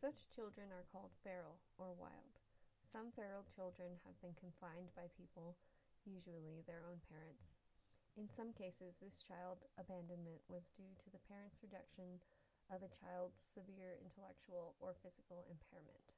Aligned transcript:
such 0.00 0.26
children 0.34 0.66
are 0.74 0.88
called 0.90 1.12
feral 1.22 1.60
or 1.78 1.94
wild. 1.94 2.40
some 2.82 3.12
feral 3.14 3.44
children 3.54 4.00
have 4.04 4.18
been 4.20 4.34
confined 4.34 4.90
by 4.96 5.06
people 5.16 5.54
usually 6.04 6.60
their 6.66 6.82
own 6.84 6.98
parents; 7.08 7.50
in 8.16 8.28
some 8.28 8.52
cases 8.52 8.96
this 8.98 9.22
child 9.22 9.58
abandonment 9.78 10.42
was 10.48 10.70
due 10.74 10.90
to 10.98 11.08
the 11.10 11.22
parents' 11.30 11.62
rejection 11.62 12.18
of 12.68 12.82
a 12.82 12.88
child's 12.90 13.40
severe 13.40 13.94
intellectual 14.02 14.74
or 14.80 14.92
physical 15.02 15.46
impairment 15.48 16.10